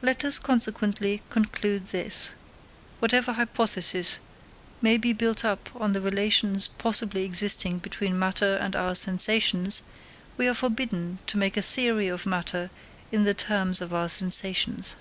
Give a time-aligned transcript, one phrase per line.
[0.00, 2.30] Let us, consequently, conclude this:
[3.00, 4.20] whatever hypothesis
[4.80, 9.82] may be built up on the relations possibly existing between matter and our sensations,
[10.36, 12.70] we are forbidden to make a theory of matter
[13.10, 14.94] in the terms of our sensations.